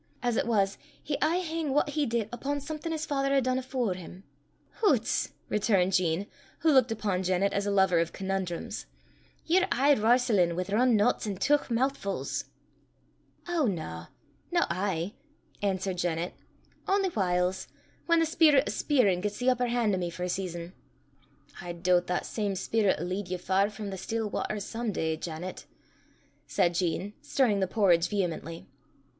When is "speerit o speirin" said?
18.25-19.21